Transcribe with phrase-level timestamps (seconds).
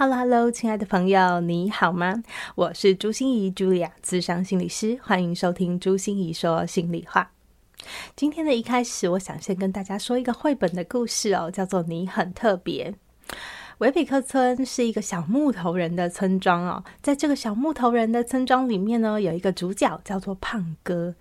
[0.00, 2.22] Hello，Hello，亲爱的朋友，你好吗？
[2.54, 7.32] 我是朱心怡，Julia，咨商心理师，欢迎收听朱心怡说心里话。
[8.16, 12.90] 今天的一开始，我想先跟大家说一个绘本的故事哦，叫做《你很特别》。
[13.76, 21.14] 维比克村是一个小木头人的村庄哦，在这个小木头人的村庄里面呢，有一个主角叫做胖哥。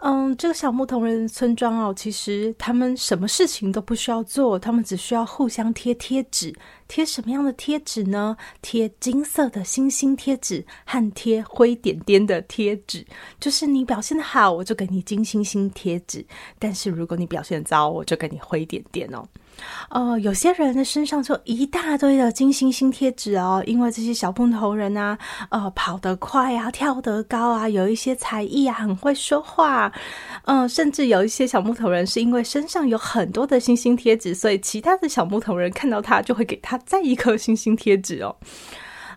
[0.00, 6.54] 嗯，这个小木头人村庄哦，其实他们什么事情都不需要做，他们只需要互相贴贴纸。
[6.86, 8.34] 贴什么样的贴纸呢？
[8.62, 13.04] 贴金色的星星贴纸和贴灰点点的贴纸。
[13.38, 16.22] 就是你表现的好，我就给你金星星贴纸；
[16.58, 19.22] 但是如果你表现糟，我就给你灰点点哦。
[19.90, 25.18] 呃，有些人的身上就一大堆的金星星贴纸哦，因为这些小木头人啊，
[25.50, 29.87] 呃，跑得快啊，跳得高啊，有一些才艺啊，很会说话，
[30.44, 38.34] 嗯、甚至有一些小木头人是因为身上有很多的星星贴纸，所以其他的小木头人看到他就会给他再一颗星星贴纸哦。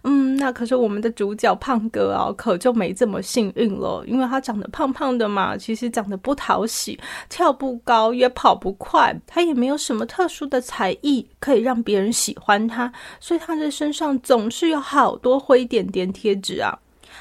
[0.03, 6.99] 嗯，那可是我们的主角胖哥啊，可就没这么幸运了，因为他长得胖胖的嘛，其实长得不讨喜，
[7.29, 16.75] 跳不高，也跑不快，他也没有什么特殊的才艺可以让别人喜欢他，所以他的身上总是有好多灰点点贴纸啊。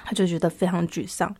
[0.04, 1.34] 他就觉得非常沮丧。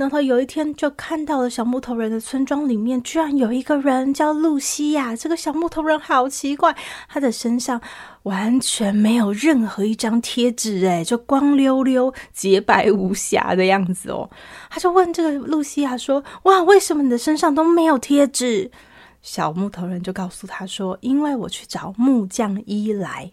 [0.00, 5.16] 那他有一天就看到了小木头人的村庄里面，居然有一个人叫露西亚。
[5.16, 6.72] 这个小木头人好奇怪，
[7.08, 7.80] 他的身上
[8.22, 14.30] 完全没有任何一张贴纸，诶，就光溜溜、洁白无瑕的样子哦。
[14.70, 18.70] 他就问这个露西亚说：“哇，为什么你的身上都没有贴纸？”
[19.20, 23.32] 小木头人就告诉他说：“因为我去找木匠伊莱。”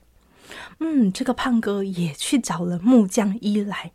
[0.82, 3.92] 嗯，这个胖哥也去找了木匠伊莱。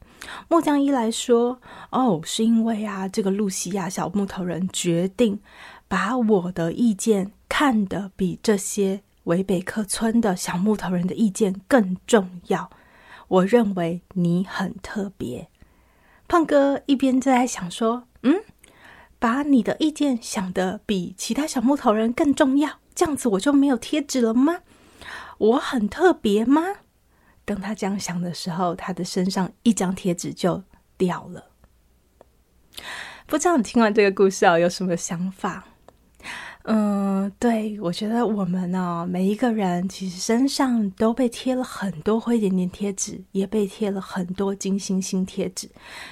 [0.49, 1.61] 木匠一来说
[1.91, 5.41] ：“哦，是因为啊，这个露西亚小木头人决定
[5.89, 12.71] 把我的意见看得比这些维北克村的小木头人的意见更重要。
[13.29, 15.49] 我认为你很特别。”
[16.29, 18.43] 胖哥一边在想说：“嗯，
[19.19, 24.59] 把你的意见想得比其他小木头人更重要，这样子我就没有贴纸了吗？
[25.39, 26.63] 我很特别吗？”
[27.51, 30.63] 当他这样想的时候，他的身上一张贴纸就
[30.97, 31.51] 掉了。
[33.27, 35.67] 不知道你听完这个故事啊，有什么想法？
[36.65, 45.69] 嗯，对，我觉得我们呢，每一个人其实身上都被贴了很多灰点点贴纸，也被贴了很多金星星贴纸。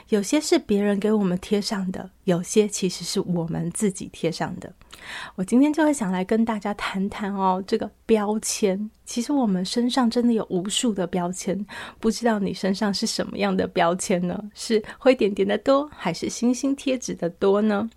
[0.08, 4.72] 有些是别人给我们贴上的，有些其实是我们自己贴上的。
[5.36, 8.90] 我今天就会想来跟大家谈谈哦，这个标签。
[9.04, 11.64] 其实我们身上真的有无数的标签，
[12.00, 14.42] 不知道你身上是什么样的标签呢？
[14.54, 17.88] 是灰点点的多，还是星星贴纸的多呢？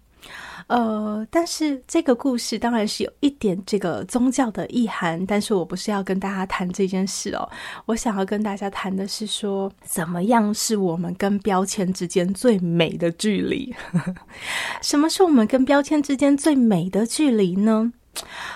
[0.72, 7.50] 呃，但是这个故事当然是有一点这个宗教的意涵，但是我不是要跟大家谈这件事哦。
[7.86, 13.76] 我想要跟大家谈的是说，怎么样是我们跟标签之间最美的距离？
[14.82, 17.92] 什么是我们跟标签之间最美的距离呢？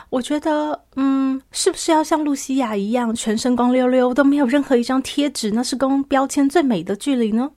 [0.09, 7.51] 我觉得，嗯，是不是要像露西亚一样，全身光溜溜，都没有任何一张贴纸，那是跟标签最美的距离呢？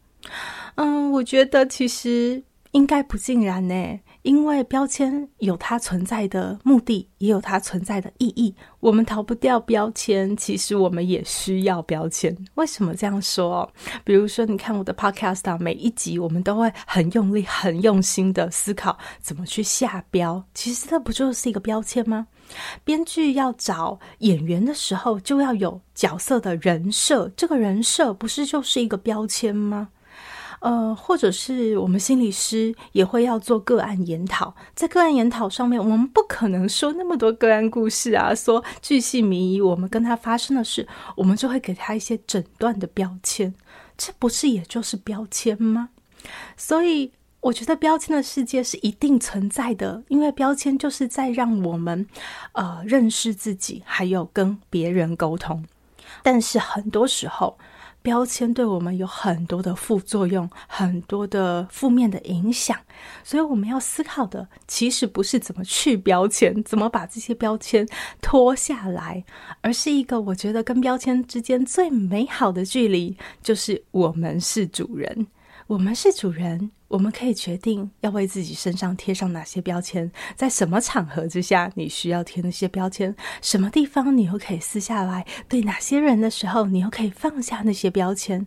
[0.75, 2.42] 嗯，我觉得其实
[2.72, 4.00] 应该不尽然呢。
[4.23, 8.55] 因为标签有它存在的目的，也有它存在的意义。
[8.81, 12.37] 我们逃不掉标签，其实我们也需要标签。
[12.55, 13.69] 为什么这样说？
[14.05, 20.45] 比如说，你看我的 podcast，每一集我们都会很用力、很用心的思考怎么去下标。
[20.55, 22.27] 其实这不就是一个标签吗？
[22.85, 29.88] 编剧要找演员的时候，就要有角色的人设，这个人设不是就是一个标签吗？
[30.60, 43.55] 呃，或者是我们心理师也会要做个案研讨，在个案研讨上面，我们不可能说那么多个案故事啊，说巨细靡遗，我们跟他发生的事，我们就会给他一些诊断的标签，
[43.96, 45.90] 这不是也就是标签吗？
[46.56, 52.04] 所以我觉得标签的世界是一定存在的，因为标签就是在让我们
[52.52, 55.64] 呃认识自己，还有跟别人沟通，
[56.22, 57.56] 但是很多时候。
[58.03, 62.79] 标签对我们有很多的副作用，很多的负面的影响，
[63.23, 67.87] 所以我们要思考的其实不是怎么去标签，怎么把这些标签
[68.23, 69.23] 脱下来，
[69.61, 75.27] 而是一个我觉得跟标签之间最美好的距离，就是我们是主人。
[75.67, 88.46] 我们是主人，我们可以决定要为自己身上贴上哪些标签，在什么场合之下你需要贴那些标签，什么地方你又可以撕下来，对哪些人的时候你又可以放下那些标签，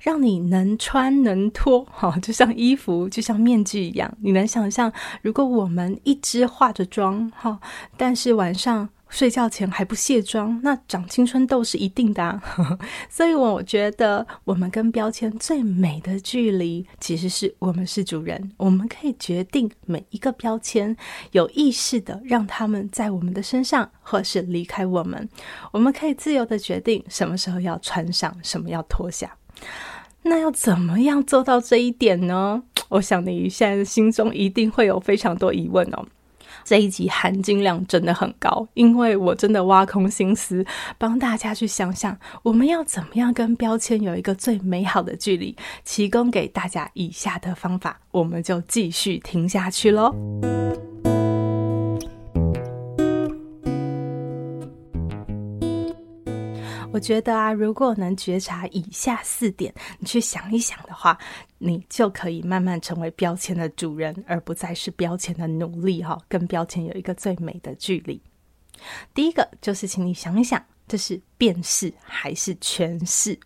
[0.00, 4.12] 让你能穿能脱，哈，就像衣服，就像面具一样。
[4.20, 4.92] 你能想象，
[5.22, 7.60] 如果我们一直化着妆，哈，
[7.96, 8.88] 但是晚上。
[9.08, 12.42] 睡觉前还不卸妆，那长青春痘是一定的啊。
[13.08, 20.94] 所以我觉得，我们跟标签最美的距离，其实是我们是主人，我们可以决定每一个标签，
[21.32, 25.28] 有意识的让他们在我们的身上，或是离开我们。
[25.72, 29.36] 我们可以自由的决定什么时候要穿上，什么要脱下。
[30.22, 32.62] 那要怎么样做到这一点呢？
[32.88, 36.04] 我想你现在心中一定会有非常多疑问哦。
[36.66, 40.66] 这一集含金量真的很高，因为我真的挖空心思
[40.98, 50.12] 帮大家去想想，我们要怎么样跟标签有一个最美好的距离，提供给大家以下的方法，我们就继续听下去喽。
[56.96, 61.18] 我觉得啊，如果能觉察以下四点，你去想一想的话，
[61.58, 66.18] 你就可以慢慢成为标签的主人，而不再是标签的奴隶哈。
[66.26, 68.18] 跟标签有一个最美的距离。
[69.12, 73.38] 第一个就是，请你想一想，这是辨识还是诠释？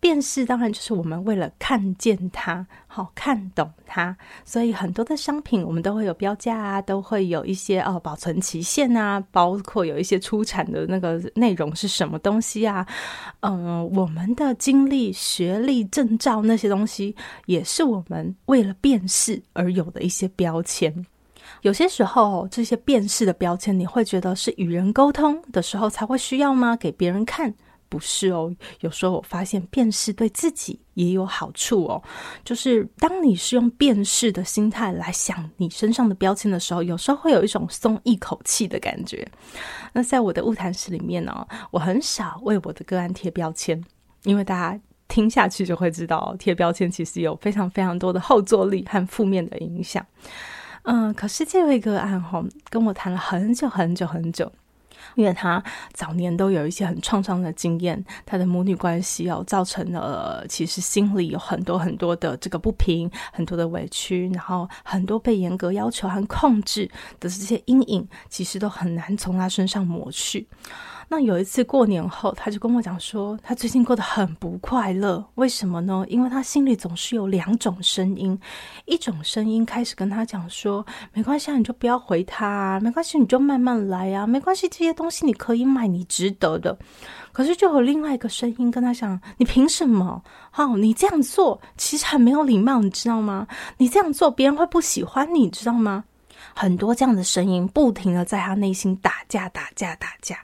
[0.00, 12.86] 辨识当然就是我们为了看见它，好看懂它，所以很多的商品我们都会有标价啊，都会有一些哦保存期限啊，包括有一些出产的那个内容是什么东西啊，
[13.40, 17.14] 嗯，我们的经历、学历、证照那些东西，
[17.46, 21.06] 也是我们为了辨识而有的一些标签。
[21.62, 26.74] 有些时候，这些辨识的标签，你会觉得是与人沟通的时候才会需要吗？
[26.76, 27.52] 给别人看？
[27.88, 32.02] 不是哦，有时候我发现辨识对自己也有好处哦。
[32.44, 39.26] 就是当你是用辨识的心态来想你身上的标签的时候，有时候会有一种松一口气的感觉。
[39.92, 43.82] 那在我的物谈室里面呢、我很少为我的个案贴标签，
[44.24, 50.04] 因为大家听下去就会知道，贴标签其实有非常非常多的后坐力和负面的影响。
[50.82, 54.52] 嗯，可是这位个案哈、跟我谈了很久很久很久。
[55.14, 55.62] 因为他
[55.92, 66.86] 早年都有一些很创伤的经验，他的母女关系哦，造成了其实心里有很多很多的这个不平，很多的委屈，然后很多被严格要求和控制
[67.20, 70.46] 的这些阴影，其实都很难从他身上抹去。
[71.08, 75.24] 那有一次过年后，他就跟我讲说，他最近过得很不快乐。
[75.36, 76.04] 为什么呢？
[76.08, 78.36] 因为他心里总是有两种声音，
[78.86, 86.76] 一种声音开始跟他讲说，没关系，你就不要回他，没关系，你就慢慢来啊，没关系，这些东西你可以买，你值得的。
[87.32, 90.20] 可是就有另外一个声音跟他讲，你凭什么？
[90.50, 93.46] 好，你这样做其实很没有礼貌，你知道吗？
[93.76, 96.04] 你这样做别人会不喜欢你，知道吗？
[96.54, 100.38] 很多这样的声音不停的在他内心打架，打架，打架。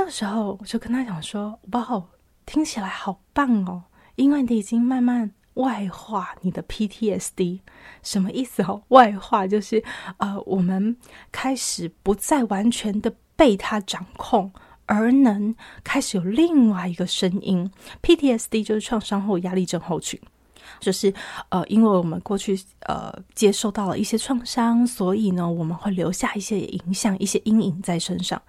[0.00, 2.04] 那个时候，我就跟他讲说：“哇，
[2.46, 3.82] 听起来好棒哦！
[4.16, 7.60] 因为你已经慢慢外化你的 PTSD，
[8.02, 8.82] 什么意思哦？
[8.88, 9.84] 外化就是
[10.16, 10.96] 呃，我们
[11.30, 14.50] 开始不再完全的被他掌控，
[14.86, 15.54] 而能
[15.84, 17.70] 开始有另外一个声音。
[18.00, 20.18] PTSD 就是创伤后压力症候群。”
[20.78, 21.12] 就是
[21.48, 28.40] 呃，因为我们过去呃接受到了一些创伤，所以呢，我们会留下一些影响、一些阴影在身上。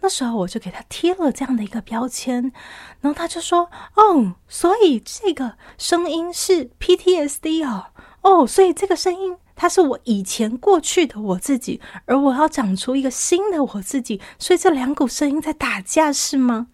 [0.00, 2.52] 那时候我就给他贴了这样的一个标签，
[3.00, 7.86] 然后他就说：“哦，所以这个声音是 PTSD 哦，
[8.20, 16.68] 哦，所以这个声音它是我以前过去的我自己，而我要长出一个新的我自己，所以这两股声音在打架是吗？”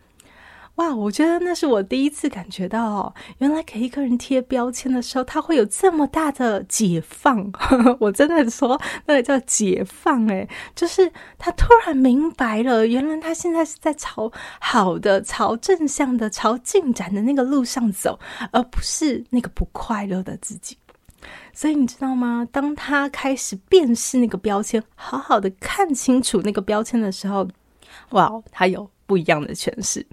[0.81, 7.53] 哇，我觉得那是我第一次感觉到哦，原来给一个人贴标签的时候，他会有这么大的解放。
[8.01, 18.19] 我真的说，那个叫解放诶，就是他突然明白了，原来他现在是在朝好的、朝正向的、朝进展的那个路上走，
[18.51, 20.79] 而不是那个不快乐的自己。
[21.53, 22.49] 所以你知道吗？
[22.51, 27.47] 当他开始辨识那个标签，好好的看清楚那个标签的时候，
[28.13, 30.07] 哇，他有不一样的诠释。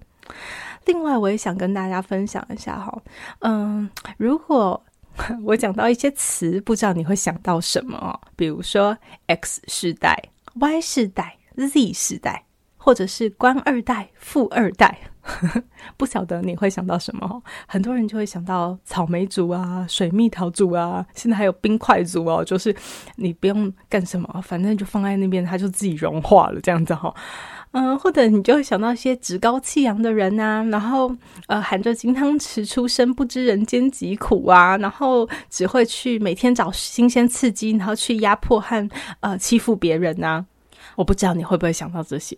[0.86, 3.02] 另外，我也想跟大家分享一下哈，
[3.40, 4.82] 嗯，如果
[5.44, 8.20] 我讲到一些词，不知道你会想到什么哦？
[8.36, 10.18] 比如说 X 世代、
[10.56, 12.46] Y 世代、Z 世代，
[12.78, 14.98] 或者是官二代、富二代，
[15.98, 17.44] 不晓得你会想到什么？
[17.68, 22.74] 很多人就会想到草莓族啊、水蜜桃族啊，现在还有冰块族哦，就是
[23.16, 27.14] 你不用干什么，反正就放在那边，它就自己融化了，这样子哈。
[27.80, 31.16] 嗯，或者你就会想到一些趾高气扬的人啊，然后
[31.46, 40.44] 呃，含着金汤匙出生，不知人间疾苦啊，然后只会去每天找新鲜刺激，然后去压迫和呃欺负别人啊。
[40.96, 42.36] 我不知道你会不会想到这些，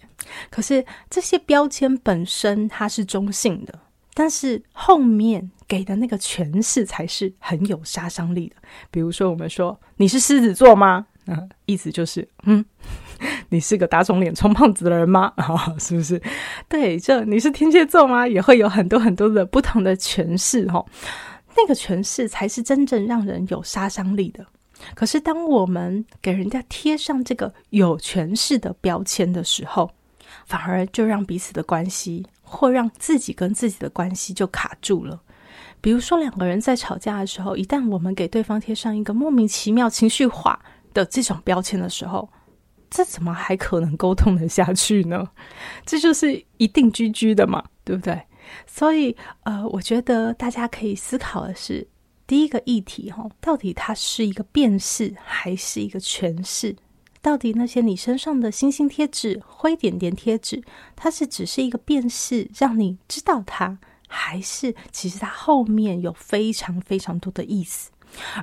[0.50, 3.80] 可是这些标签本身它是中性的，
[4.14, 8.56] 但是后面给的那个诠释才是很有杀伤力的。
[8.92, 11.06] 比如说，我们说你是狮子座吗？
[11.28, 12.66] 嗯，意思就是嗯。
[13.50, 15.32] 你是个打肿脸充胖子的人吗？
[15.36, 16.22] 啊， 是不是？
[16.68, 18.28] 对，这你是天蝎座吗？
[18.28, 20.84] 也会有很多很多的不同的诠释哈。
[21.58, 24.46] 那个诠释才是真正让人有杀伤力的。
[24.96, 29.92] 可是，当我们给人家贴上这个有诠释的标签的时候，
[30.46, 35.20] 反而就让彼此的关系，或让自己跟自己的关系就卡住了。
[35.82, 40.58] 比如说，两个人在吵架的时候，一旦我们给对方贴上一个莫名其妙、情绪化
[40.94, 42.30] 的这种标签的时候，
[42.90, 45.30] 这怎么还可能沟通得下去呢？
[45.86, 48.22] 这就是一定居居的嘛，对不对？
[48.66, 51.88] 所以，呃，我觉得大家可以思考的是，
[52.26, 56.76] 第一个议题哈，到底它是一个辨识还是一个诠释？
[57.22, 60.64] 到底那些你身上的星星贴纸、灰点点贴纸，
[60.96, 63.78] 它是只是一个辨识，让你知道它，
[64.08, 67.92] 还是其实它后面有非常非常多的意思？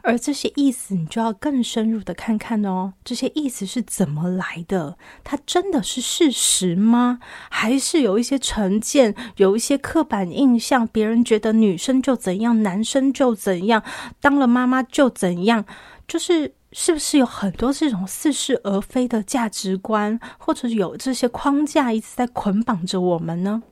[0.02, 2.92] 而这些意思，你就要更深入的看看哦。
[3.04, 4.96] 这些意思是怎么来的？
[5.24, 7.18] 它真的是事实吗？
[7.50, 10.86] 还是有一些成见，有一些刻板印象？
[10.88, 13.82] 别人觉得女生就怎样，男生就怎样，
[14.20, 15.64] 当了妈妈就怎样？
[16.08, 23.62] 就是是不是有很多这种似是而非的价值观，或者有这些框架一直在捆绑着我们呢？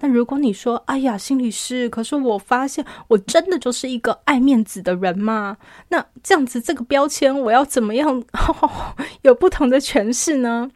[0.00, 5.56] 那如果你说，哎呀，心理师，可是我发现我真的就是一个爱面子的人嘛？
[5.88, 10.70] 那这样子这个标签我要怎么样呵呵 有不同的诠释呢？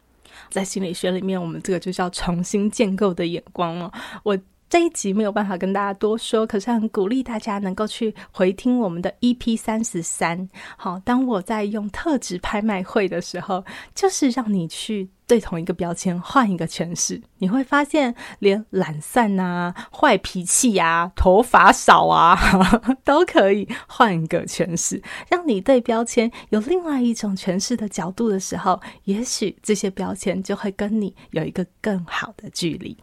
[0.49, 3.91] 在心理学里面，我们这个就叫重新建构的眼光了。
[4.23, 4.37] 我。
[4.67, 10.49] 这一集没有办法跟大家多说，可是很鼓励大家能够去回听我们的 EP 三十三。
[10.75, 22.37] 好，当我在用特质拍卖会的时候，就是让你去对同一个标签换一个诠释，你会发现，连懒散啊、坏脾气啊、头发少啊，
[23.03, 32.95] 都可以换一个诠释，让你对标签有另外一种诠释的角度的时候，也许这些标签就会跟你有一个更好的距离。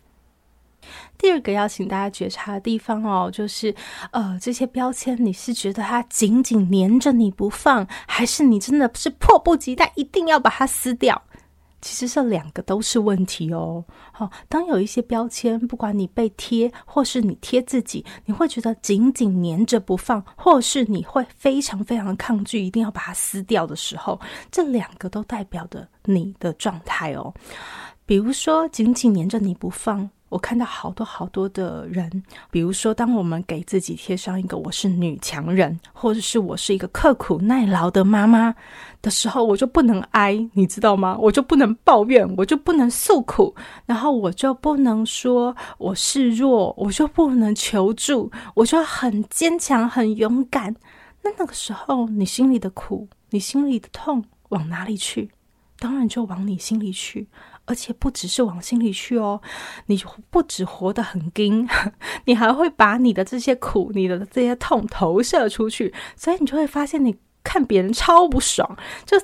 [1.17, 3.75] 第二个要请大家觉察的地方哦，就是
[4.11, 11.23] 呃，这些标签你是觉得它紧紧黏着你不放，还是你真的是迫不及待一定要把它撕掉？
[11.83, 13.85] 其实这两个都是问题哦。
[14.13, 24.19] 好，当有一些标签，不管你被贴或是你贴自己，你会觉得紧紧粘着不放，或是你会非常非常抗拒，一定要把它撕掉的时候，
[24.51, 27.35] 这两个都代表着你的状态哦。
[28.07, 30.09] 比如说，紧紧粘着你不放。
[30.33, 32.11] 我看到好多好多的人，
[32.51, 38.55] 比如说，当我们给自己贴上一个“我是女强人”或者是我是一个刻苦耐劳的妈妈
[39.03, 41.19] 的时候，我就不能哀，你知道吗？
[41.21, 50.75] 我就不能抱怨，我就不能诉苦，然后我就不能说我示弱，我就不能求助，我就很坚强、很勇敢。
[51.21, 55.31] 那那个时候，你心里的苦，你心里的痛往哪里去？
[55.79, 57.29] 当然就往你心里去。
[57.65, 59.41] 而且不只是往心里去哦，
[59.87, 61.69] 你不只活得很硬，
[62.27, 69.19] 你还会把你的这些苦、你的这些痛投射出去，所以你就会发现，你看别人超不爽，就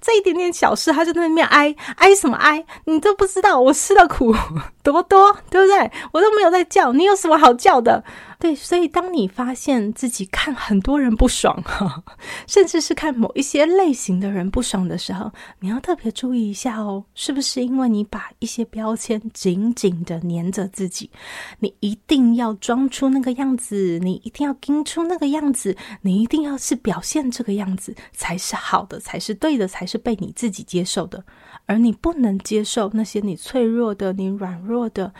[0.00, 4.34] 这一点点小事，他就在那边哀哀什么哀，你都不知道我吃的苦
[4.82, 5.90] 多多，对不对？
[6.12, 8.04] 我都没有在叫，你有什么好叫的？
[8.40, 12.02] 对，所以当你发现自己看很多人不爽哈，
[12.46, 21.10] 甚至是看某一些类型的人不爽的时候，你要特别注意一下哦，是不是因为你把一些标签紧紧的粘着自己？
[21.58, 31.22] 你一定要装出那个样子，你一定要盯出那个样子，你一定要是表现这个样子才是好的，才是对的，才是被你自己接受的，
[31.66, 35.12] 而你不能接受那些你脆弱的、你软弱的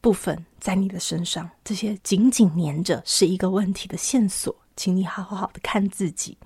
[0.00, 0.44] 部分。
[0.66, 6.36] 在你的身上，这些紧紧黏着是一个问题的线索，请你好好好的看自己。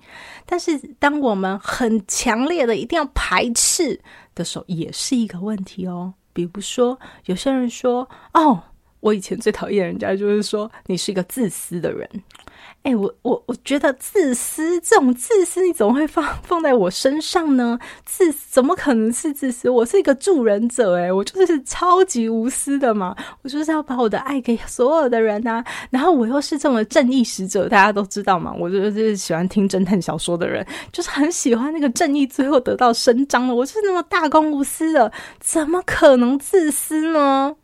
[0.45, 3.99] 但是，当我们很强烈的一定要排斥
[4.35, 6.13] 的时候，也是一个问题哦。
[6.33, 8.61] 比如说，有些人说：“哦，
[8.99, 12.07] 我以前最讨厌人家就是说你是一个自私的人。
[12.83, 17.77] 哎，我我我觉得自私这种自私，你怎么会放放在我身上呢？
[18.05, 19.69] 自怎么可能是自私？
[19.69, 25.63] 我是一个助人者，哎，我就是超级无私的嘛，我就是要把我的爱给所有的人啊。
[25.91, 28.51] 然后我又是这么正义使者，大家都知道嘛。
[28.57, 33.53] 我就是喜欢听侦探小说的人，就是很喜欢那个正义最后得到伸张了。
[33.53, 37.55] 我就是那么大公无私的，怎么可能自私呢？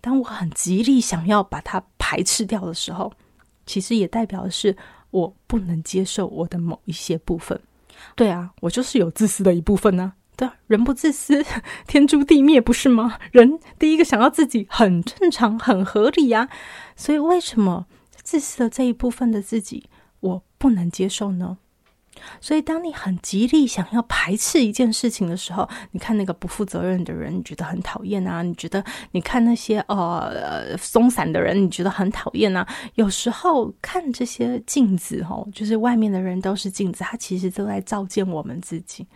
[0.00, 3.12] 当我很极力想要把它排斥掉的时候。
[3.66, 4.76] 其实也代表的是
[5.10, 7.60] 我不能接受我的某一些部分。
[8.14, 10.12] 对啊，我就是有自私的一部分呢、啊。
[10.36, 11.44] 对，人不自私，
[11.86, 13.18] 天诛地灭，不是吗？
[13.30, 16.48] 人第一个想要自己很正常、很合理呀、啊。
[16.96, 17.86] 所以为什么
[18.22, 19.84] 自私的这一部分的自己
[20.20, 21.58] 我不能接受呢？
[22.40, 28.42] 所以，当你很极力想要排斥一件事情的时候，你看那个不负责任的人，你觉得很讨厌啊？
[28.42, 32.66] 你觉得你看那些呃松散的人，你觉得很讨厌啊？
[32.94, 39.06] 有时候看这些镜子哦，就是外面的人都是镜子，他其实都在照见我们自己。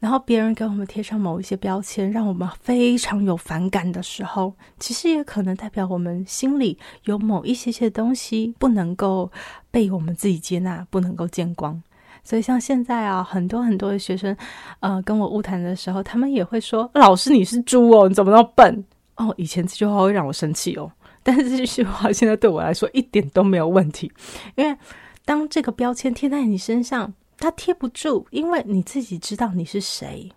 [0.00, 9.30] 然后别人给我们贴上某一些标签，让我们非常有反感的时候，其实也可能代表我们心里有某一些些东西不能够
[9.70, 11.82] 被我们自己接纳，不能够见光。
[12.24, 14.34] 所以，像现在啊，很多很多的学生，
[14.80, 18.84] 呃，跟我误谈的时候，他们也会说：“老师，你是猪哦，你怎么那么笨？”
[19.16, 20.90] 哦，以前这句话会让我生气哦，
[21.22, 24.10] 但是这句话现在对我来说一点都没有问题，
[24.56, 24.76] 因为
[25.24, 30.32] 当这个标签贴在你身上，它贴不住，因为你自己知道你是谁。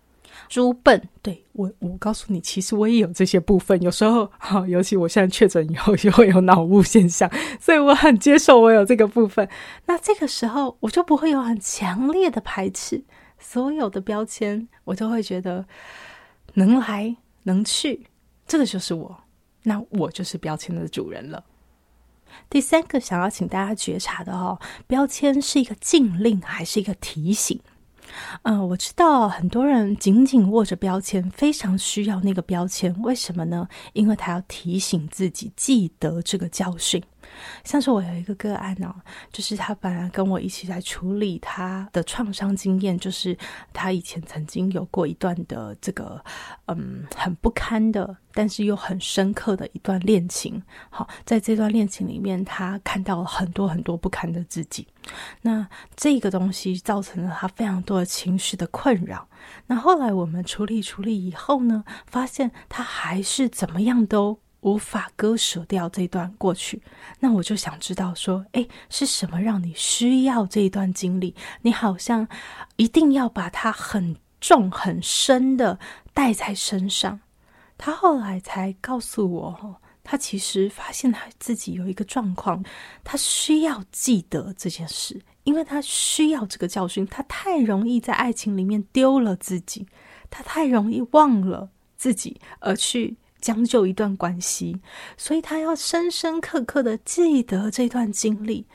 [0.48, 3.80] 猪笨，对，我，我告诉你，其实我也有这些部分。
[3.82, 9.48] 有时候，好，尤其我现在确诊以后，就会有脑雾现象，所以我很接受我有这个部分。
[9.86, 13.04] 那这个时候，我就不会有很强烈的排斥，
[13.38, 15.66] 所有的标签，我都会觉得
[16.54, 18.06] 能来能去，
[18.46, 19.24] 这个就是我，
[19.64, 21.44] 那我就是标签的主人了。
[22.48, 27.60] 第三个想要请大家觉察的哦，标签是一个禁令还是一个提醒？
[28.42, 32.94] 嗯、我知道很多人紧紧握着标签，非常需要那个标签。
[33.02, 33.68] 为什么呢？
[33.92, 37.02] 因为他要提醒自己记得这个教训。
[37.64, 38.94] 像是我有一个个案哦，
[39.32, 43.36] 就是他本来跟我一起在处理他的创伤经验，就是
[43.72, 46.22] 他以前曾经有过一段的这个
[46.66, 50.62] 嗯很不堪的，但是又很深刻的一段恋情。
[50.90, 54.86] 好，在这段恋情里面，他看到了很多很多不堪的自己。
[55.42, 55.66] 那
[55.96, 59.28] 这个东西造成了他非常多的情绪的困扰。
[59.66, 64.40] 那后来我们处理处理以后呢，发现他还是怎么样都。
[64.60, 66.82] 无法割舍掉这段过去，
[67.20, 71.34] 那我就想知道说，诶，是什么让你需要这一段经历？
[71.62, 72.26] 你好像
[72.76, 75.78] 一定要把它很重很深的
[76.12, 77.20] 带在身上。
[77.76, 82.64] 他后来才告诉我，他其实发现他自己有一个状况，
[83.04, 87.06] 他需要记得这件事，因为他需要这个教训。
[87.06, 89.86] 他太容易在爱情里面丢了自己，
[90.28, 93.16] 他太容易忘了自己而去。
[93.40, 94.80] 将就一段关系，
[95.16, 98.66] 所以他要深深刻刻的记得这段经历。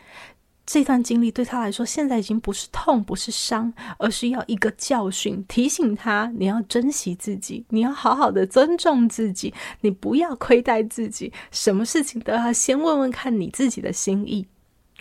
[0.65, 11.33] 这段经历对他来说，现在已经不是痛，不是伤，而是要一个教训，提醒他：你要珍惜自己，你要好好的尊重自己，你不要亏待自己。
[11.51, 14.47] 什么事情都要先问问看你自己的心意。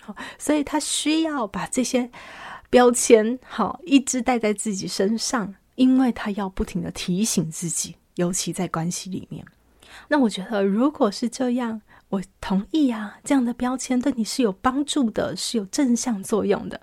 [0.01, 2.11] 好，所以他需要把这些
[2.69, 7.95] 标签好一直带在自己身上，因为他要不停的提醒自己。
[8.15, 9.45] 尤其在关系里面，
[10.07, 16.79] 那我觉得如果是这样，我同意啊，这样的标签对你是有帮助的，是有正向作用的。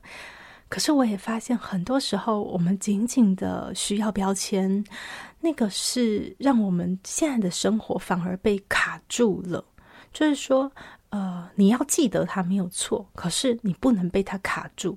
[0.68, 4.84] 可是我也发现，很多时候我们仅仅的需要标签，
[5.40, 9.64] 那个是让我们现在的生活反而被卡住了，
[10.12, 10.70] 就是说。
[11.10, 14.96] 呃，你要记得他没有错，可是你不能被他卡住。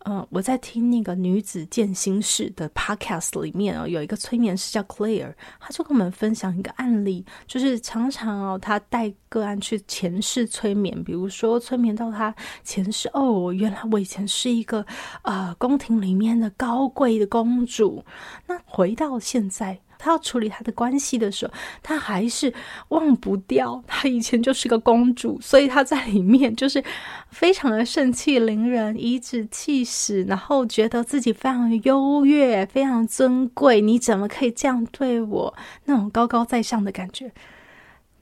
[0.00, 14.84] 呃，我在听那个女子健心室的 podcast 里面哦，有一个催眠师叫 Claire，他就跟我们分享一个案例，就是常常哦，他带个案去前世催眠，比如说催眠到他前世哦，原来我以前是一个
[15.22, 18.04] 呃宫廷里面的高贵的公主，
[18.48, 19.78] 那回到现在。
[20.02, 22.52] 他要处理他的关系的时候，他还是
[22.88, 26.82] 忘不掉他以前就是个公主，所以他在里面就是
[27.30, 33.80] 非常的盛气凌人、颐指气使，然后觉得自己非常优越、非常尊贵。
[33.80, 35.54] 你怎么可以这样对我？
[35.84, 37.30] 那种高高在上的感觉。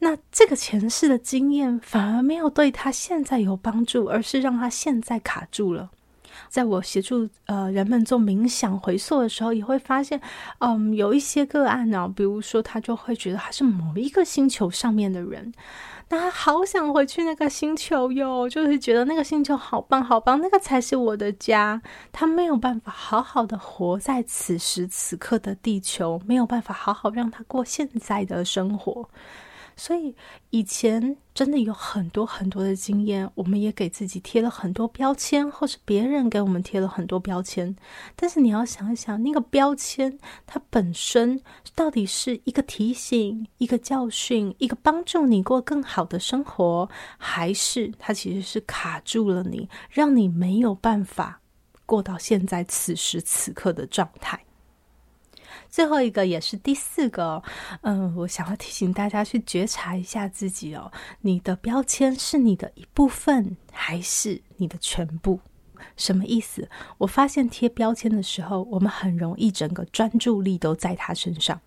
[0.01, 5.91] 那这个前世的经验反而没有对他现在有帮助，而是让他现在卡住了。
[6.51, 10.21] 在我协助呃人们做冥想回溯的时候，也会发现，
[10.59, 15.53] 嗯，有一些个案呢，比如说他就会觉得他是某一个星球上面的人，
[16.09, 21.81] 那他好想回去那个星球哟，就是觉得那个星球好棒好棒，那个才是我的家。
[22.11, 29.09] 他没有办法好好的活在此时此刻的地球，没有办法好好让他过现在的生活。
[29.81, 30.15] 所以
[30.51, 37.75] 以前真的有很多很多的经验，我们也给自己贴了很多标签，或是别人给我们贴了很多标签。
[38.15, 41.41] 但是你要想一想，那个标签它本身
[41.75, 51.41] 到底是一个提醒、一个教训、一个帮助你过更好的生活，还是它其实是卡住了你，让你没有办法
[51.87, 54.45] 过到现在此时此刻的状态？
[55.71, 57.43] 最后一个也是第四个，
[57.83, 65.41] 嗯，我想要提醒大家去觉察一下自己哦，你的标签是你的一部分，还是你的全部？
[65.97, 66.69] 什么意思？
[66.99, 71.59] 我发现贴标签的时候，我们很容易整个专注力都在他身上。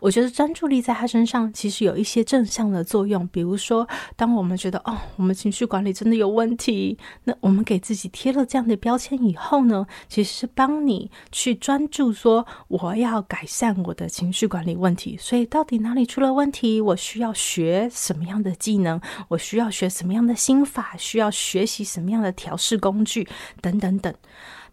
[0.00, 3.26] 我觉得专注力在他身上，其实有一些正向的作用。
[3.28, 15.16] 比如说，当我们觉得哦，我们情绪管理真的有问题，那我们给自己贴了这样的标签以后呢，其实是帮你去专注说，我要改善我的情绪管理问题。
[15.16, 16.80] 所以，到底哪里出了问题？
[16.80, 19.00] 我需要学什么样的技能？
[19.28, 20.96] 我需要学什么样的心法？
[20.96, 23.28] 需要学习什么样的调试工具？
[23.60, 24.12] 等等等，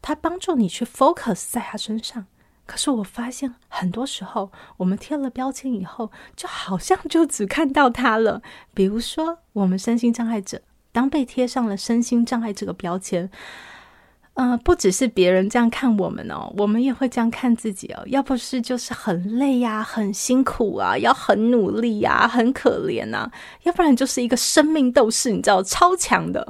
[0.01, 2.25] 它帮助你去 focus 在他身上。
[2.69, 8.43] 可是我发现，很多时候我们贴了标签以后，就好像就只看到他了。
[8.75, 13.31] 比如说，我们身心障碍者，当被贴上了身心障碍这个标签，
[14.35, 18.03] 呃，不只是别人这样看我们哦，我们也会这样看自己哦。
[18.05, 23.31] 要不是就是很累呀、很辛苦啊，要很努力呀、很可怜啊，
[23.63, 26.47] 要不然就是一个生命斗士，你知道，超强的。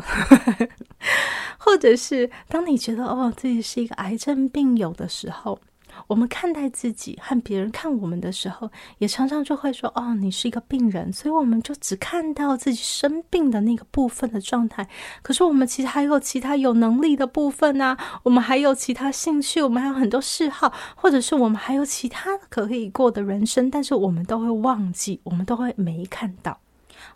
[1.58, 5.58] 或者是当你觉得哦，自己是一个癌症病友的时候。
[6.08, 14.88] 我们看待自己和别人看我们的时候，也常常就会说：“哦，你是一个病人。”所以我们就只看到自己生病的那个部分的状态。
[15.22, 26.60] 可是我们其实还有其他有能力的部分啊，我们还有其他兴趣，我们还有很多嗜好，或者是我们还有其他可以过的人生，但是我们都会忘记，我们都会没看到。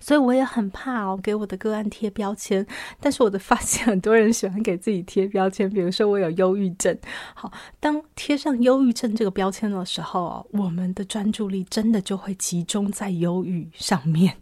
[0.03, 2.67] 所以我也很怕哦，给我的个案贴标签。
[2.99, 5.69] 但是我的发现，很多人喜欢给自己贴标签。
[5.69, 6.97] 比如说，我有忧郁症。
[7.33, 14.35] 好，当贴上忧郁症这个标签的时候，我们的专注力真的就会集中在忧郁上面。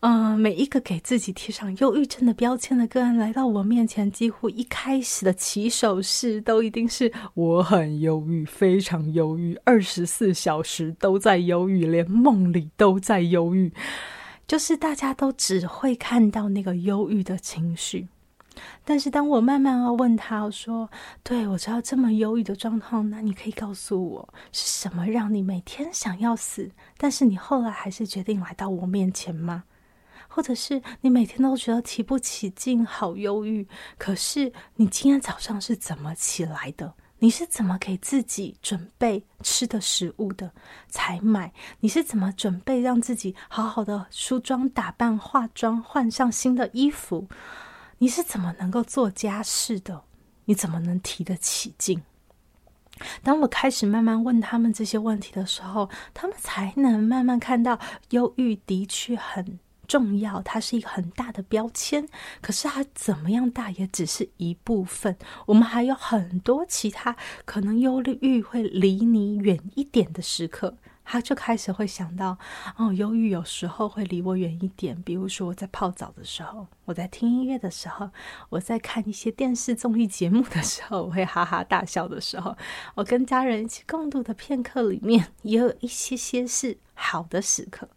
[0.00, 13.70] 嗯、 每一个给自己贴上忧郁症的标签的个案来到我面前，几乎一开始的起手式都一定是我很忧郁，非常忧郁，二十四小时都在忧郁，连梦里都在忧郁。
[14.48, 18.08] 就是大家都只会看到那个忧郁的情绪，
[18.82, 20.88] 但是当我慢慢要问他说
[21.22, 29.64] ：“对，我知道这么忧郁的状况，那你可以告诉我是什么让你每天想要死，但是你后来还是决定来到我面前吗？
[30.28, 40.52] 或者是你每天都觉得提不起劲，好忧郁，可是你今天早上是怎么起来的？”你是怎么给自己准备吃的食物的？
[40.88, 41.52] 采买？
[41.80, 47.28] 你是怎么准备让自己好好的梳妆打扮、化妆、换上新的衣服？
[47.98, 50.04] 你是怎么能够做家事的？
[50.44, 52.00] 你怎么能提得起劲？
[53.22, 57.78] 当我开始慢慢问他们这些问题的时候，他们才能慢慢看到，
[58.10, 59.58] 忧郁的确很。
[59.88, 62.06] 重要，它是一个很大的标签，
[62.40, 65.16] 可是它怎么样大，也只是一部分。
[65.46, 70.76] 我们还有很多其他可能忧郁会离你远一点的时刻。
[71.10, 72.36] 他就开始会想到，
[72.76, 75.00] 哦，忧郁有时候会离我远一点。
[75.02, 78.10] 比如说我在泡澡的时候，我在听音乐的时候，
[78.50, 82.54] 我在看一些电视综艺节目的时候，我会哈哈大笑的时候，
[82.94, 87.88] 我跟家人一起共度的片刻里面，也有一些些是好的时刻。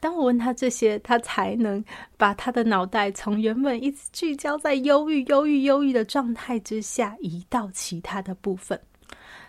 [0.00, 1.84] 当我问他这些，他才能
[2.16, 8.80] 把他的脑袋从原本一直聚焦在忧郁、忧郁、忧郁的状态之下，移到其他的部分。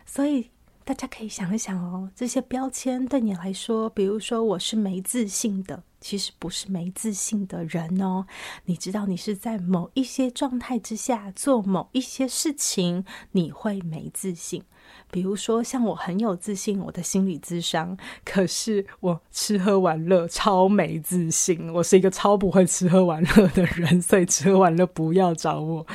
[0.05, 0.51] 所以。
[0.87, 8.25] 大家可以想一想哦，这些标签对你来说，比如说我是没自信的，其实不是没自信的人哦。
[8.63, 14.63] 你知道，你是在某一些状态之下做某一些事情，你会没自信。
[15.11, 25.85] 比如说，像我很有自信，我的心理智商，可是我吃喝玩乐超没自信，我是一个超不会吃喝玩乐的人，所以吃喝玩乐不要找我。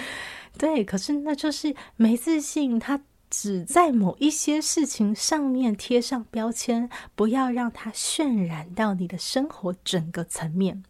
[0.59, 3.01] 对，可是那就是没自信，他。
[3.33, 10.85] 只在某一些事情上面贴上标签，不要让它渲染到你的生活整个层面。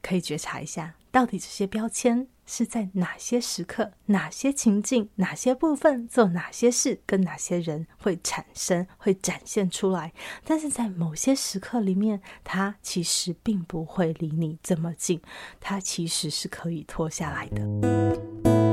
[0.00, 10.12] 可以觉察一下，到底这些标签是在哪些时刻、哪些情境、哪些部分做哪些事，跟哪些人会产生、会展现出来。
[10.44, 15.20] 但是在某些时刻里面，它其实并不会离你这么近，
[15.58, 18.65] 它其实是可以脱下来的。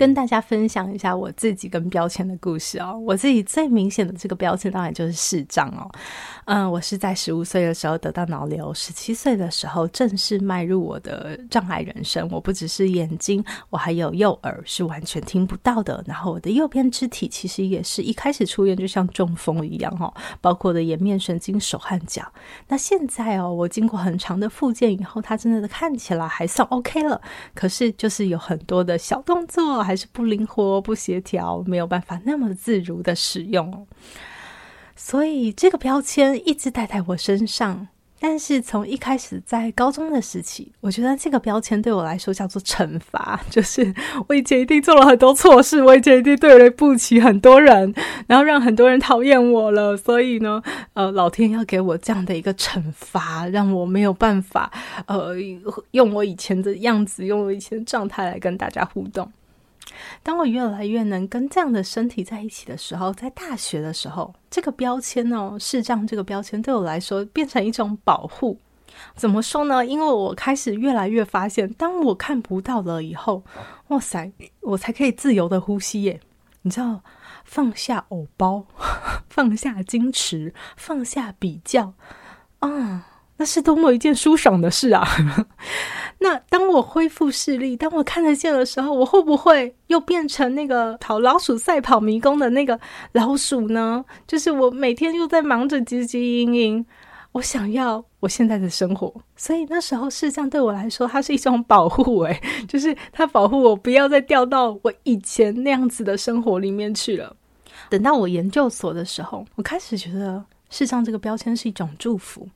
[0.00, 2.98] 跟大家分享一下我自己跟标签的故事哦。
[3.06, 5.86] 我自己最明显的这个标签当然就是视障哦。
[6.46, 12.26] 嗯，我是在十五岁的时候得到脑瘤，十七岁的时候正式迈入我的障碍人生。
[12.32, 16.02] 我不只是眼睛，我还有右耳是完全听不到的。
[16.06, 20.10] 然后我的右边肢体其实也是一开始出院就像中风一样哦，
[20.40, 22.22] 包括我的颜面神经、手和脚。
[22.68, 27.20] 那现在哦，我经过很长的复健以后，它真的看起来还算 OK 了。
[27.54, 29.89] 可是就是有很多的小动作。
[29.90, 33.88] 还是不灵活、不协调，没有办法那么自如的使用，
[34.94, 37.88] 所以这个标签一直带在我身上。
[38.22, 43.94] 但是从一开始在高中的时期，我觉得这个标签对我来说叫做惩罚，就是
[44.28, 47.94] 我以前一定做了很多错事，我以前一定对不起很多人，
[48.26, 49.96] 然后让很多人讨厌我了。
[49.96, 54.70] 所以呢，呃，老天要给我这样的一个惩罚，让我没有办法，
[55.06, 55.34] 呃，
[55.92, 59.32] 用我以前的样子，用我以前的状态来跟大家互动。
[60.22, 68.58] 当我越来越能跟这样的身体在一起的时候，在大学的时候，这个标签哦，视障这个标签对我来说变成一种保护。
[69.14, 69.86] 怎么说呢？
[69.86, 73.42] 因为我开始越来越发现，当我看不到了以后，
[73.88, 76.20] 哇塞，我才可以自由的呼吸耶！
[76.62, 77.00] 你知道，
[77.44, 78.62] 放下偶包，
[79.30, 81.94] 放下矜持，放下比较，
[82.58, 83.06] 啊，
[83.38, 85.08] 那是多么一件舒爽的事啊！
[86.22, 92.78] 那当我恢复视力，当我看得见的时候，我会不会又变成那个跑老鼠赛跑迷宫的那个
[93.12, 94.04] 老鼠呢？
[94.26, 96.86] 就是我每天又在忙着汲汲营营，
[97.32, 99.10] 我想要我现在的生活。
[99.34, 107.34] 所以那时候视障对我来说，它是一种保护，哎， 就是它保护我不要再掉到我以前那样子的生活里面去了。
[107.88, 112.46] 等到我研究所的时候，我开始觉得视障这个标签是一种祝福，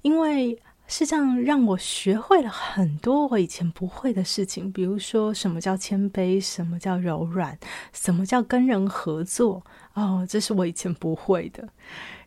[0.00, 0.58] 因为。
[0.88, 7.58] 是这样，让我学会了很多我以前不会的事情，比如说什么叫谦卑，什么叫柔软，
[7.92, 9.64] 什么叫跟人合作。
[9.96, 11.66] 哦，这是我以前不会的。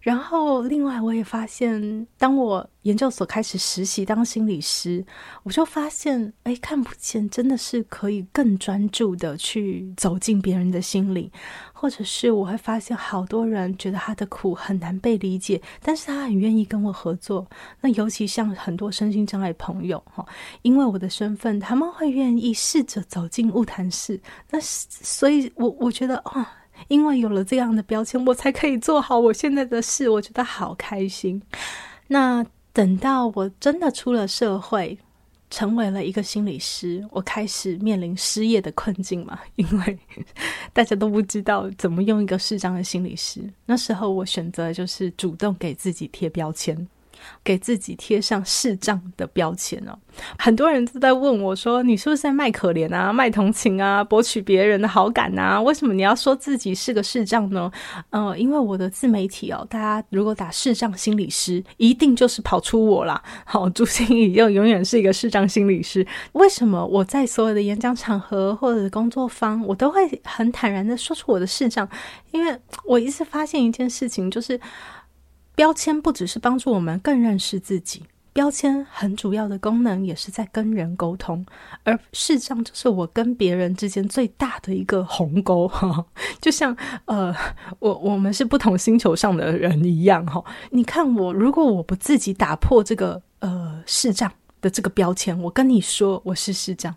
[0.02, 5.06] 然后，另外我也发现，当我研究所开始实习当心理师，
[5.44, 11.32] 我就发现，哎，看不见真的是可以更专注的去走进别人的心里，
[11.72, 17.46] 或者是我会发现，好多人觉得他的苦很难被理解，但是他很愿意跟我合作。
[17.82, 20.26] 那尤其像很多身心障碍朋友，哈，
[20.64, 24.20] 因为我的身份，他们会愿意试着走进物谈室。
[24.50, 26.44] 那所以我，我我觉得，哦。
[26.88, 31.42] 因为有了这样的标签，我才可以做好我现在的事，我觉得好开心。
[32.08, 34.98] 那等到我真的出了社会，
[35.50, 40.00] 成为了一个心理师，我开始面临失业的困境嘛， 因为
[40.74, 43.42] 大家都不知道怎么用一个适当的心理师。
[43.66, 46.88] 那时候我选择就是主动给自己贴标签。
[47.44, 49.98] 给自己贴上视障的标签哦，
[50.38, 55.62] 很多人都在问我说：“你是不是在卖可怜啊、卖同情啊、博取别人的好感啊？
[55.62, 57.72] 为什么你要说自己是个视障呢？”
[58.12, 63.22] 呃，因为我的自媒体哦，大家如果打视障心理师，一定就是跑出我啦。
[63.46, 66.06] 好， 朱心怡又永远是一个视障心理师。
[66.34, 71.88] 为什么我在所有的演讲场合或者工作坊，我都会很坦然的说出我的视障？
[72.32, 74.60] 因为我一直发现一件事情，就是。
[75.60, 81.46] 标签不只是帮助我们更认识自己，标签很主要的功能也是在跟人沟通，
[81.84, 86.06] 而视障就是我跟别人之间最大的一个鸿沟哈，
[86.40, 87.36] 就像呃，
[87.80, 90.42] 我我们是不同星球上的人一样哈。
[90.72, 96.96] 你看我，如果我不自己打破这个呃视障的这个标签，我跟你说我是视障。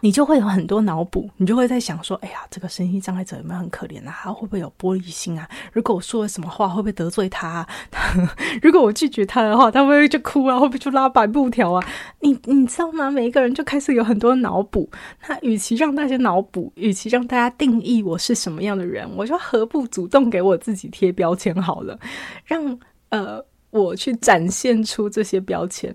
[0.00, 4.14] 你就会有很多脑补，你就会在想说：“哎呀，这个身心障碍者有没有很可怜啊？
[4.22, 5.48] 他会不会有玻璃心啊？
[5.72, 7.66] 如果我说了什么话，会不会得罪他？
[8.62, 10.58] 如果我拒绝他的话，他会不会就哭啊？
[10.58, 11.84] 会不会就拉白布条啊？
[12.20, 13.10] 你你知道吗？
[13.10, 14.88] 每一个人就开始有很多脑补。
[15.28, 21.98] 那与其让大家脑补，与其让大家定义我是什么样的人，我就何不主动给我自己贴标签好了，
[22.44, 22.78] 让
[23.08, 25.94] 呃我去展现出这些标签。”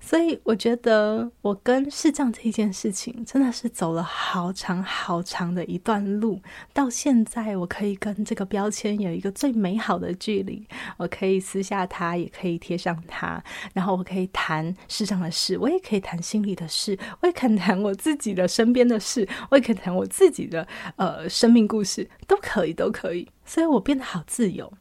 [0.00, 6.40] 所以我觉得我跟视障这一件事情真的是走了好长好长的一段路，
[6.72, 13.42] 到现在我可以跟这个标签有一个最美好的距离，我可以撕下它，也可以贴上它，
[13.74, 23.28] 然后我可以谈视障的事，我也可以谈心里的事，我也可以谈我自己的身边的事，我也可以谈我自己的呃生命故事，都可以，都可以。
[23.44, 24.72] 所以我变得好自由。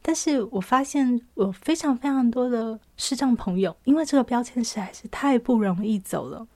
[0.00, 6.46] 但是我发现我非常非常多的视障朋友，因为这个标签实在是太不容易走了。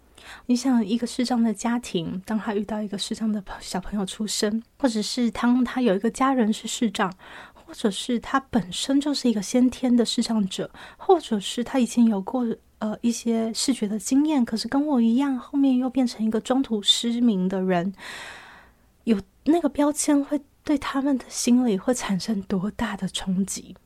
[0.47, 7.13] 你想，一个视障的家庭，当他遇到一个视障的小朋友出生，或者是当他有一个家人是视障，
[7.55, 12.45] 或者是他本身就是一个先天的视障者，或者是他以前有过
[12.81, 17.95] 呃一些视觉的经验，可是跟我一样，后面又变成一个中途失明的人，
[19.05, 23.77] 有那个标签会对他们的心理会产生多大的冲击？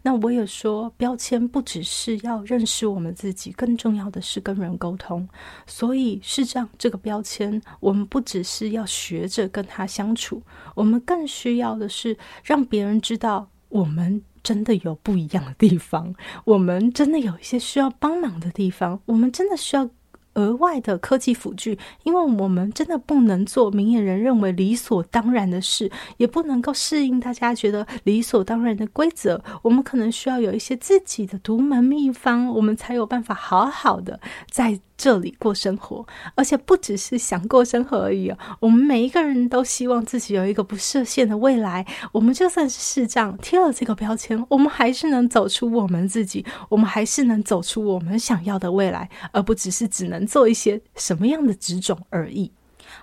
[0.00, 5.28] 那我也说，标签不只是要认识我们自己，更重要的是跟人沟通。
[5.66, 10.42] 所以是这样这个标签，我们不只是要学着跟他相处，
[10.74, 19.90] 我们更需要的是让别人知道，我们真的有不一样的地方，我们真的有一些需要帮忙的地方，我们真的需要。
[20.34, 29.42] 额外的科技辅具，因为我们真的不能做明眼人认为理所当然的事，也不能够适应大家觉得理所当然的规则。
[29.62, 38.30] 我们可能需要有一些自己的独门秘方，我们才有办法好好的在这里过生活，而且不只是想过生活而已。
[38.60, 41.86] 我们每一个人都希望自己有一个不设限的未来。
[42.12, 50.18] 我们就算是视障，贴了这个标签，我们还是能走出我们自己，我们还是能走出我们想要的未来，而不只是只能。
[50.26, 52.50] 做一些什么样的职种而已。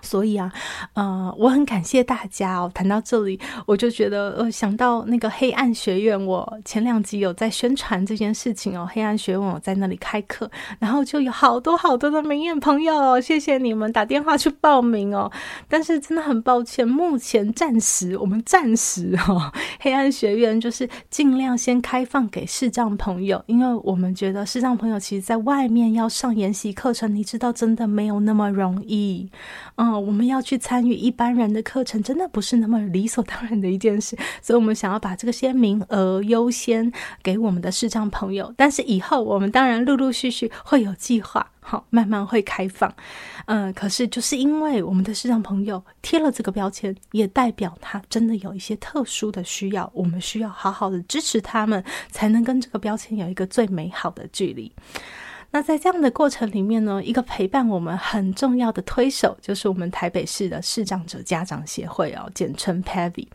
[0.06, 0.50] 所以啊，
[0.94, 2.70] 呃，我很感谢大家哦。
[2.72, 8.88] 谈到这里，我就觉得，呃，想到那个黑暗学院，我前两集有在宣传这件事情哦。
[8.90, 15.30] 黑暗学院我在那里开课，然后就有好多好多的明眼朋友哦，谢谢你们打电话去报名哦。
[15.68, 29.28] 但是真的很抱歉，目前暂时我们暂时哦， 黑暗学院就是尽量先开放给视障朋友，因为我们觉得视障朋友其实在外面要上研习课程，你知道，真的没有那么容易。
[29.76, 38.52] 嗯，我们要去参与一般人的课程，真的不是那么理所当然的一件事， 所以我们想要把这个些名额优先给我们的视障朋友。
[38.56, 42.92] 但是以后我们当然陆陆续续会有计划，好，慢慢会开放。
[43.46, 54.72] 嗯，可是就是因为我们的视障朋友贴了这个标签，也代表他真的有一些特殊的需要，我们需要好好的支持他们，才能跟这个标签有一个最美好的距离。
[55.50, 63.26] 那在这样的过程里面呢，一个陪伴我们很重要的推手，就是我们台北市的视障者家长协会哦，简称 PAVI。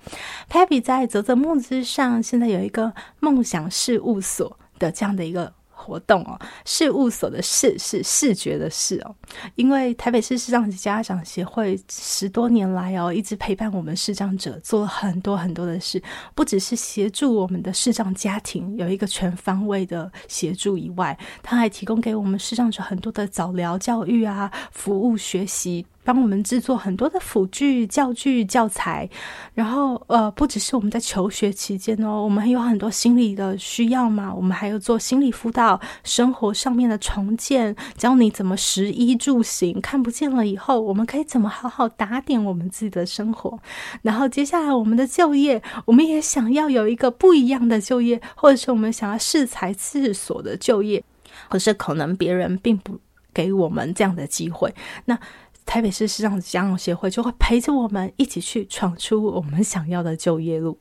[0.50, 5.54] PAVI 在泽泽木之上现在有一个梦想事务所的这样的一个。
[5.82, 9.16] 活动哦，事务所的视是视觉的视哦，
[9.56, 16.02] 因为台北市视障者家长协会十多年来哦，一直陪伴我们视障者做了很多很多的事，
[16.36, 25.86] 不只是协助我们的视障家庭有一个全方位的协助以外，他还提供给我们视障者很多的早疗教育啊，服务学习。
[26.04, 29.08] 帮我们制作很多的辅具、教具、教材，
[29.54, 43.60] 然后呃，不只是我们在求学期间哦，我们还有很多心理的需要嘛，我们还有做心理辅导、生活上面的重建，教你怎么食衣住行看不见了以后，我们可以怎么好好打点我们自己的生活。
[44.02, 51.04] 然后接下来我们的就业，我们也想要有一个不一样的就业，或者是我们想要适才适所的就业，
[51.48, 53.00] 可是可能别人并不
[53.34, 54.74] 给我们这样的机会，
[55.06, 55.20] 那。
[55.66, 60.78] 台北市市长家长协会就会陪着我们一起去闯出我们想要的就业路，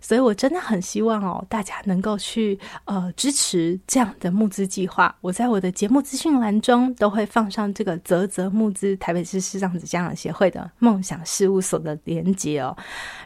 [0.00, 5.14] 所以我真的很希望哦，大家能够去呃支持这样的募资计划。
[5.20, 12.74] 我在我的节目资讯栏中都会放上这个泽泽募资台北市市长子家长协会的梦想事务所的连结哦。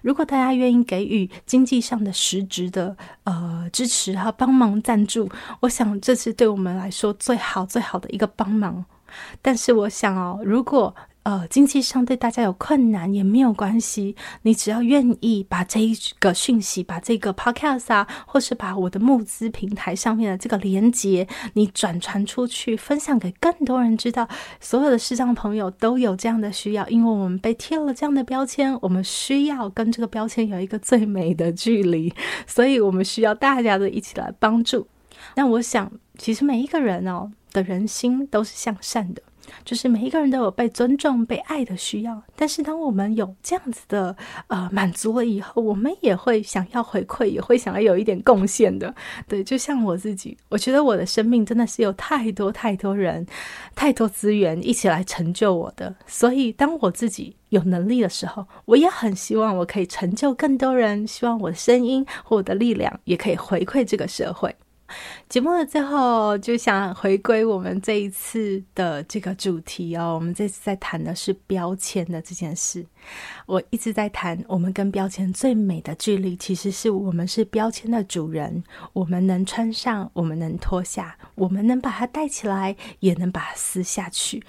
[0.03, 8.85] 如果大家愿意给予经济上的实质的呃支持和帮忙赞助，我想这是对我们来说最好最好的一个帮忙。
[9.43, 10.95] 但是我想哦，如果
[11.25, 24.27] 呃经济上对大家有困难也没有关系，你只要愿意把这一个讯息，把这个 podcast 啊，或是把我的募资平台上面的这个连结，你转传出去，分享给更多人知道，
[24.59, 32.11] 所有的视障朋友都有这样的需要，因为我们被贴了这样的标签，我们需要跟这个标签有一个最美的距离，
[32.47, 34.87] 所以我们需要大家的一起来帮助。
[35.35, 37.31] 那我想，其实每一个人哦。
[37.53, 39.23] 的人心都是向善的，
[39.65, 42.23] 就是每一个人都有被尊重、被爱的需要。
[42.37, 44.17] 但是，当我们有这样子的
[44.49, 48.95] 呃满足了以后，我们也会想要回馈，也会想要有一点贡献的。
[49.27, 53.27] 对，就像我自己，我觉得我的生命真的是有太多太多人、
[53.75, 55.95] 太多资源一起来成就我的。
[56.07, 64.55] 所以，当我自己有能力的时候，我也很希望我可以成就更多人，希望我的声音或我的力量也可以回馈这个社会。
[65.29, 70.15] 节目的最后，就想回归我们这一次的这个主题哦。
[70.15, 72.85] 我们这次在谈的是标签的这件事。
[73.47, 78.63] 我一直在谈，我们跟标签最美的距离，其实是我们是标签的主人。
[78.93, 84.43] 我们能穿上，我们能脱下，我们能把它戴起来，也能把它撕下去。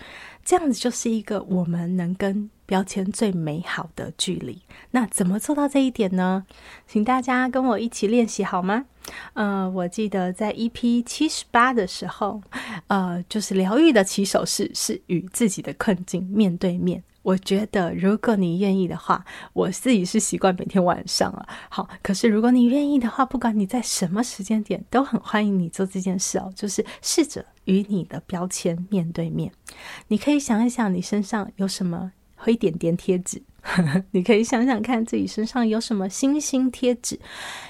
[0.43, 4.61] 这样子就是一个我们能跟标签最美好的距离。
[4.91, 6.45] 那怎么做到这一点呢？
[6.87, 8.85] 请大家跟我一起练习好吗？
[9.33, 12.41] 呃，我记得在 EP 七十八的时候，
[12.87, 17.03] 呃，就是疗愈的起手式是与自己的困境面对面。
[17.21, 21.45] 我觉得如果你愿意的话，我自己是习惯每天晚上啊。
[21.69, 26.51] 好，可是如果你愿意的话，不管你在什么时间点，都很欢迎你做这件事哦。
[26.55, 29.51] 就是试着与你的标签面对面。
[30.07, 33.43] 你可以想一想，你身上有什么灰点点贴纸。
[34.11, 37.19] 你可以想想看自己身上有什么星星贴纸，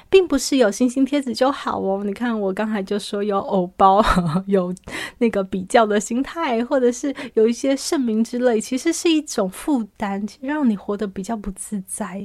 [0.09, 2.03] 并不是有星星贴纸就好哦。
[2.03, 4.03] 你看，我刚才就说有偶包，
[4.47, 4.73] 有
[5.17, 12.23] 那个比较的心态，或者是有一些盛名之类，其实是一种负担，让你活得比较不自在，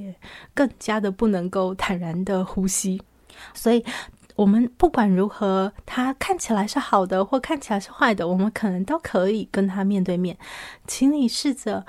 [0.55, 3.01] 更加的不能够坦然的呼吸。
[3.55, 3.85] 所以，
[4.37, 10.37] 我们不管如何，它看起来是好的，或看起来是坏的，我们可能都可以跟它面对面。
[10.87, 11.85] 请你试着。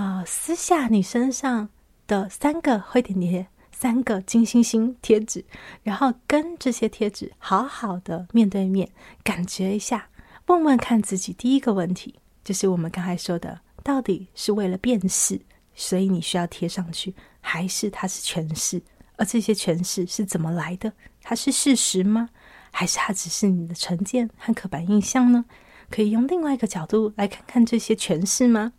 [0.00, 1.68] 啊、呃，撕下你身上
[2.06, 5.44] 的三个灰点点，三个金星星贴纸，
[5.82, 8.90] 然后跟这些贴纸好好的面对面，
[9.22, 10.08] 感觉一下，
[10.46, 11.34] 问问看自己。
[11.34, 15.38] 第一个问题就是我们刚才说的，到底是为了辨识，
[15.74, 18.80] 所以你需要贴上去，还是它是诠释？
[19.16, 20.90] 而这些诠释是怎么来的？
[21.20, 22.30] 它是事实吗？
[22.70, 25.44] 还是它只是你的成见和刻板印象呢？
[25.90, 28.72] 可以用另外一个角度来看看这些诠释吗？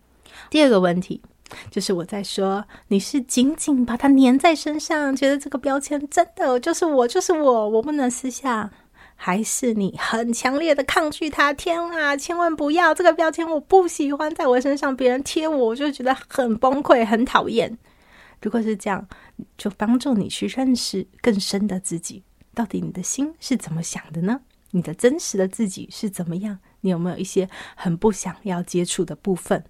[0.50, 1.22] 第二个问题
[1.70, 8.72] 就是我在说，你是紧紧把它粘在身上，觉得这个标签真的就是我，就是我，我不能撕下，
[9.16, 11.52] 还是你很强烈的抗拒它？
[11.52, 17.78] 天啊，千万不要这个标签，我不喜欢在我身上，别人贴我，我就觉得很崩溃，很讨厌。
[18.42, 19.08] 如果是这样，
[19.58, 22.24] 就帮助你去认识更深的自己，
[22.54, 24.40] 到底你的心是怎么想的呢？
[24.72, 26.60] 你的真实的自己是怎么样？
[26.80, 29.64] 你有没有一些很不想要接触的部分？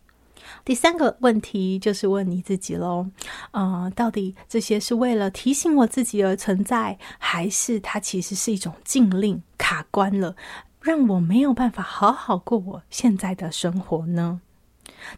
[0.63, 3.07] 第三个问题就是问你自己喽，
[3.51, 10.35] 呃，到底这些是为了提醒我自己而存在，还是它其实是一种禁令卡关了，
[10.81, 14.41] 让我没有办法好好过我现在的生活呢？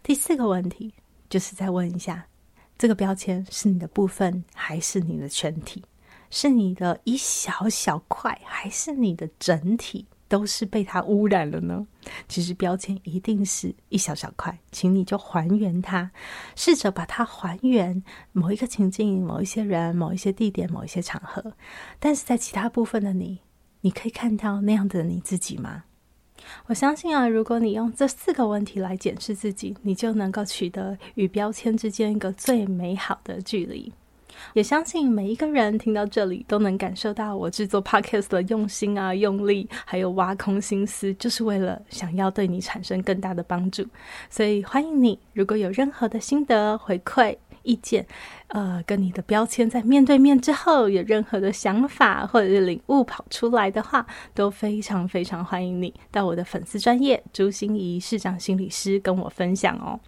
[0.02, 0.94] 第四个问题
[1.28, 2.26] 就是再问一下，
[2.78, 5.84] 这个标签是你的部分，还是你的全体？
[6.30, 10.06] 是你的一小小块，还是你的整体？
[10.34, 11.86] 都是被它污染了呢？
[12.26, 16.10] 其实标签一定是一小小块，请你就还原它，
[16.56, 21.54] 试着把它还原某一个情境、某一些人、某一些地点、某一些场合。
[22.00, 23.42] 但是在其他部分的你，
[23.82, 25.84] 你可以看到那样的你自己吗？
[26.66, 33.92] 我相信啊，如果你用这四个问题来检视自己，你就能够取得与标签之间一个最美好的距离。
[34.52, 43.84] 也相信每一个人听到这里都能感受到我制作 podcast 的用心啊、用力，还有挖空心思，就是为了想要对你产生更大的帮助。
[44.30, 48.06] 所以欢迎你，如果有任何的心得回馈、意见，
[48.48, 59.98] 呃，跟你的标签在面对面之后有任何的想法或者是领悟跑出来的话，都非常非常欢迎你到我的粉丝专业朱心仪市长心理师跟我分享哦。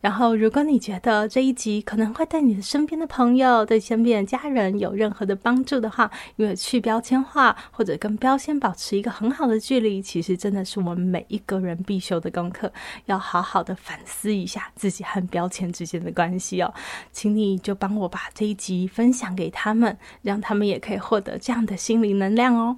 [0.00, 12.72] 然后，如果你觉得这一集可能会对你的身边的朋友、对身边的家人有任何的帮助的话，因为去标签化或者跟标签保持一个很好的距离，其实真的是我们每一个人必修的功课，
[13.06, 16.72] 要好好的反思一下自己和标签之间的关系哦。
[17.10, 22.76] 请你就帮我把这一集分享给他们，让他们也可以获得这样的心灵能量哦。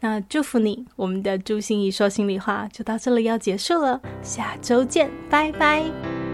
[0.00, 6.33] 那祝福你，我们的朱芯仪说心里话就到这里要结束了，下周见，拜拜。